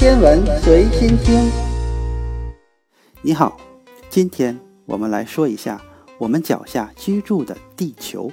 [0.00, 1.52] 天文随心听。
[3.20, 3.60] 你好，
[4.08, 5.78] 今天我们来说一下
[6.16, 8.32] 我们脚下居住的地球。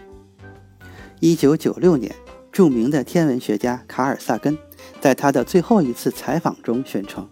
[1.19, 2.15] 一九九六年，
[2.53, 4.57] 著名的天文学家卡尔萨根
[5.01, 7.27] 在他的最后一次采访中宣称：“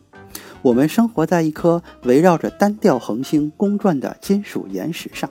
[0.62, 5.30] 我们生活在一颗围绕着单调恒星公转的金属岩石上。”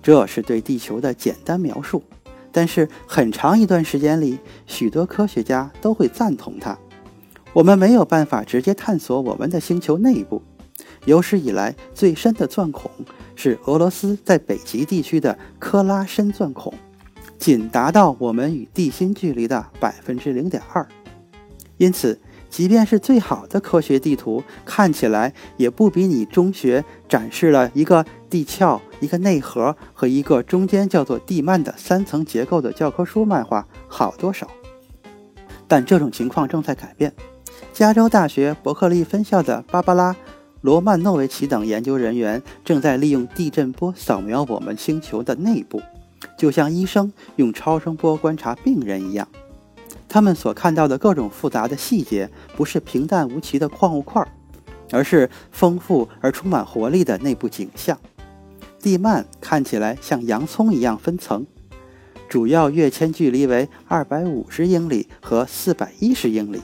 [0.00, 2.04] 这是对地球的简单描述。
[2.52, 6.78] 但是很长一段时间里，许多科学家都会赞同它。
[7.56, 10.42] 我们没有办法直接探索我们的星球内部。
[11.06, 12.90] 有史以来最深的钻孔
[13.34, 16.74] 是俄罗斯在北极地区的科拉深钻孔，
[17.38, 20.86] 仅达到我们与地心距离的百分之零点二。
[21.78, 22.20] 因此，
[22.50, 28.78] 即便是最好的科学地图，看起来也不比你中学展示了一个地壳。
[29.00, 34.46] 一个内核和一个中间叫做地幔的三层结构的教科书漫画好多少？
[35.66, 37.14] 但这种情况正在改变。
[37.76, 40.10] 加州大学伯克利分校的芭芭拉·
[40.62, 45.82] 罗曼诺维奇等研究人员正在利用地震波扫描我们星球的内部，
[46.38, 49.28] 就像医生用超声波观察病人一样。
[50.08, 54.26] 他们所看到的各种复杂的细节，不是平淡无奇的矿物块，
[54.90, 57.98] 而是丰富而充满活力的内部景象。
[58.80, 61.46] 地幔看起来像洋葱一样分层，
[62.26, 66.62] 主要跃迁距离为二百五十英里和四百一十英里。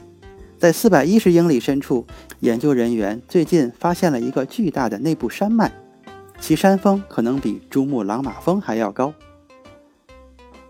[0.62, 2.06] 在四百一十英里深处，
[2.38, 5.72] 研究人员最近发现了一个巨大的内部山脉，
[6.38, 9.12] 其山峰可能比珠穆朗玛峰还要高。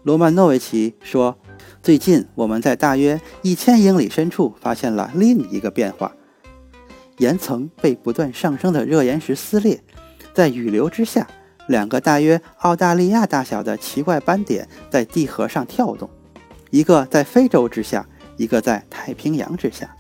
[0.03, 1.37] 罗曼诺维奇说
[1.83, 6.17] ：“最近我们在大约一千英里深处发现了另一个变化，
[7.19, 9.83] 岩层被不断上升的热岩石撕裂，
[10.33, 11.29] 在雨流之下。”
[11.69, 16.09] 两个大约澳大利亚大小的奇怪斑点在地核上跳动，
[16.71, 19.94] 一个在非洲之下，一个在太平洋之下。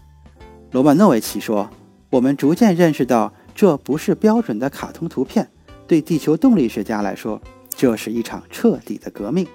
[0.70, 1.68] 罗曼诺维奇说
[2.10, 5.48] ：“我们逐渐认识到，这不是标准的卡通图片。
[5.86, 7.40] 对地球动力学家来说，
[7.76, 9.46] 这是一场彻底的革命。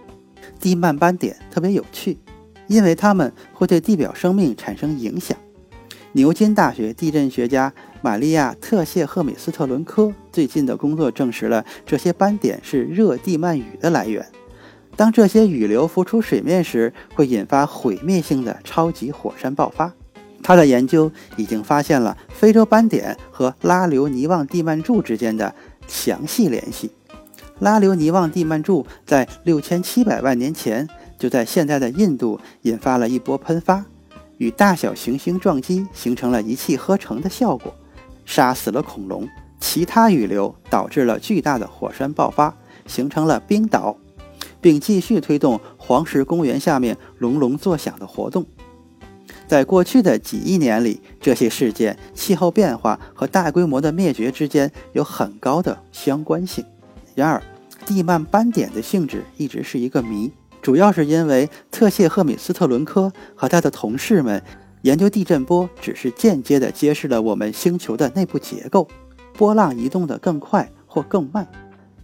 [0.60, 2.20] 地幔斑点特别有趣，
[2.68, 5.38] 因为它们会对地表生命产生影响。”
[6.14, 7.72] 牛津大学地震学家
[8.02, 14.26] 玛利亚·特谢赫米斯特伦科最近的工作证实了这些斑点是热地幔雨的来源。
[14.98, 19.94] 当这些雨流浮出水面时，会引发毁灭性的超级火山爆发。
[20.44, 25.54] 他的研究已经发现了非洲斑点和拉留尼旺地幔柱之间的
[25.88, 26.92] 详细联系。
[27.60, 30.88] 拉留尼旺地幔柱在六千七百万年前
[31.18, 33.86] 就在现在的印度引发了一波喷发。
[34.38, 37.74] 与大小行星撞击，形成了一气呵成的效果，
[38.26, 39.28] 杀死了恐龙。
[39.60, 43.98] 其他雨流导致了巨大的火山爆发，形成了冰岛，
[44.62, 48.46] 并继续推动黄石公园下面隆隆作响的活动。
[49.48, 56.66] 在过去的几亿年里，这些事件、气候变化和大规模的灭绝之间有很高的相关性。
[57.16, 57.42] 然而，
[57.86, 60.32] 地幔斑点的性质一直是一个谜。
[60.62, 64.44] 主要是因为特谢赫米斯特伦科和他的同事们
[64.82, 68.88] 研究地震波，只是间接地揭示了我们星球的内部结构。
[69.34, 71.48] 波浪移动得更快或更慢，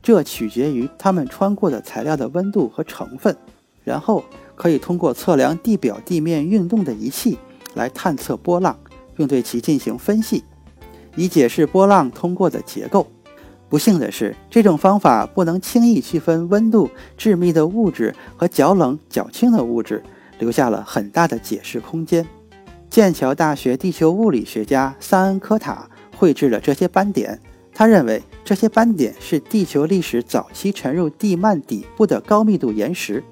[0.04, 3.36] 这取决于它们穿过的材料的温度和成分。
[3.84, 4.24] 然后
[4.56, 7.38] 可以通过测量地表地面运动的仪器
[7.74, 8.78] 来探测波浪，
[9.14, 10.42] 并对其进行分析，
[11.18, 13.06] 以解释波浪通过的结构。
[13.68, 20.02] 不幸的是，这种方法不能轻易区分温度、致密的物质和较冷、较轻的物质，
[20.40, 22.26] 留下了很大的解释空间。
[22.90, 27.42] 剑桥大学地球物理学家桑恩科塔绘制了这些斑点。
[27.74, 33.24] 他认为，这些斑点是地球历史早期沉入地幔底部的高密度岩石，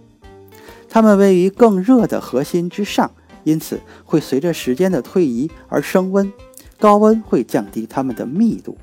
[0.89, 3.11] 它们位于更热的核心之上，
[3.43, 6.31] 因此会随着时间的推移而升温。
[6.79, 8.77] 高温会降低它们的密度。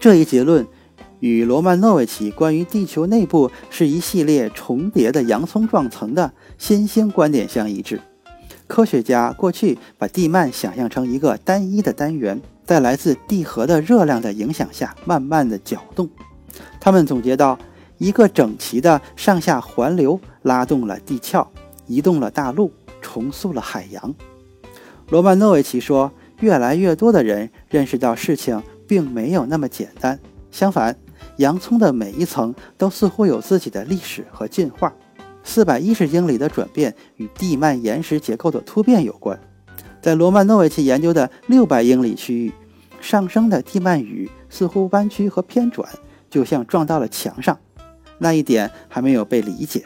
[0.00, 0.66] 这一结论。
[1.20, 7.98] 与罗曼诺维奇关于地球内部是一系列重叠的洋葱状层的新兴观点相一致。
[8.66, 16.08] 科学家过去把地幔想象成一个单一的单元，在来自地核的热量的影响下慢慢的搅动。
[16.80, 17.58] 他们总结到，
[17.98, 21.46] 一个整齐的上下环流拉动了地壳，
[21.86, 22.72] 移动了大陆，
[23.02, 24.14] 重塑了海洋。
[25.10, 26.10] 罗曼诺维奇说，
[26.40, 30.18] 越来越多的人认识到事情并没有那么简单，
[30.50, 30.96] 相反。
[31.38, 34.92] 洋葱的每一层都似乎有自己的历史和进化。
[35.44, 39.38] 四百一十英里的转变与地幔岩石结构的突变有关。
[40.02, 42.52] 在罗曼诺维奇研究的六百英里区域，
[43.00, 45.88] 上升的地幔雨似乎弯曲和偏转，
[46.28, 47.56] 就像撞到了墙上。
[48.18, 49.84] 那一点还没有被理解。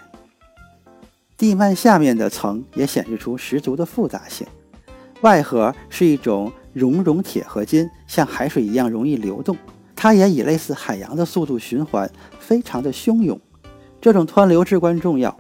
[1.37, 4.47] 地幔下面的层也显示出十足的复杂性。
[5.21, 9.57] 外核是一种熔融铁合金像海水一样容易流动，
[9.97, 13.41] 它也以类似海洋的速度循环，非常的汹涌。
[14.01, 15.37] 这种湍流至关重要，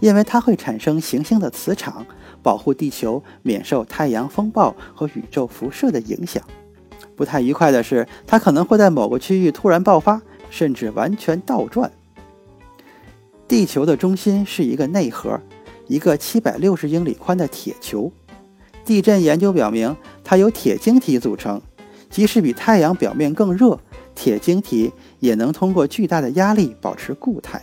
[0.00, 2.04] 因为它会产生行星的磁场，
[2.42, 6.42] 保护地球免受太阳风暴和宇宙辐射的影响。
[7.14, 11.90] 不太愉快的是，它可能会在某个区域突然爆发，甚至完全倒转。
[13.46, 15.38] 地球的中心是一个内核，
[15.86, 18.10] 一个七百六十英里宽的铁球。
[18.84, 19.94] 地震研究表明，
[20.24, 21.60] 它由铁晶体组成，
[22.08, 23.78] 即使比太阳表面更热，
[24.14, 27.60] 铁晶体也能通过巨大的压力保持固态。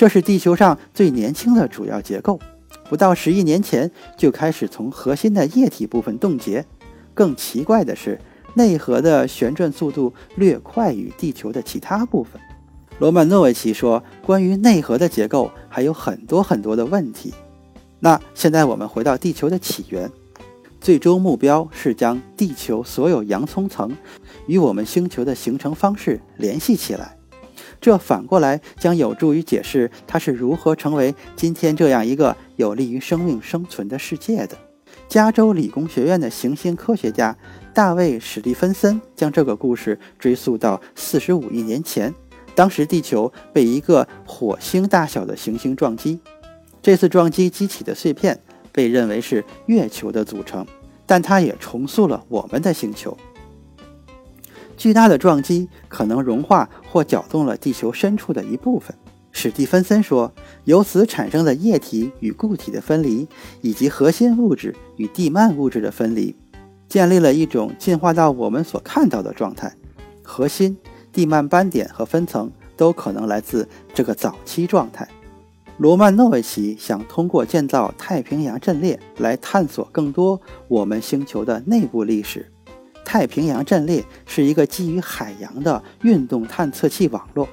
[0.00, 2.40] 这是地球上最年轻的主要结构，
[2.88, 6.64] 不到十亿年前就开始从核心的液体部分冻结。
[7.12, 8.18] 更奇怪的是，
[8.54, 12.40] 内核的旋转速度略快于地球的其他部分。
[12.98, 17.34] 罗曼诺维奇说：“关于内核的结构还有很多很多的问题。”
[18.00, 20.10] 那现在我们回到地球的起源，
[20.80, 23.94] 最终目标是将地球所有洋葱层
[24.46, 27.19] 与我们星球的形成方式联系起来。
[27.80, 34.56] 这反过来将有助于解释它是如何成为今天这样一个有利于生命生存的世界的。
[35.08, 37.36] 加州理工学院的行星科学家
[37.72, 42.14] 大卫·史蒂芬森将这个故事追溯到45亿年前，
[42.54, 46.20] 当时地球被一个火星大小的行星撞击，
[46.82, 48.38] 这次撞击激起的碎片
[48.72, 50.66] 被认为是月球的组成，
[51.06, 53.16] 但它也重塑了我们的星球。
[54.80, 58.96] 巨大的撞击可能融化或搅动了地球深处的一部分。
[59.30, 60.32] 史蒂芬森说，
[60.64, 63.28] 由此产生的液体与固体的分离，
[63.60, 66.34] 以及核心物质与地幔物质的分离，
[66.88, 69.70] 建立了一种进化到我们所看到的状态。
[70.22, 70.74] 核心、
[71.12, 75.06] 地幔斑点和分层都可能来自这个早期状态。
[75.76, 82.50] 罗曼诺维奇想通过建造太平洋阵列来探索更多我们星球的内部历史。
[83.10, 87.48] 太平洋阵列是一个基于海洋的运动探测器网络，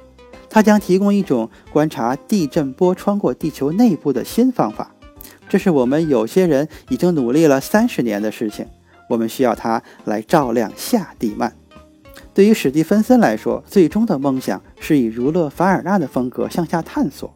[0.47, 4.93] 它将提供一种观察地震波穿过地球内部的新方法。
[5.49, 8.67] 这是我们有些人已经努力了三十年的事情。
[9.09, 11.51] 我们需要它来照亮下地幔。
[12.35, 17.33] 对于史蒂芬森来说，最终的梦想是以儒勒·凡尔纳的风格向下探索。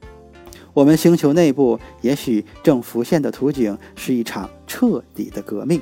[0.76, 5.82] 我们星球内部也许正浮现的图景是一场彻底的革命。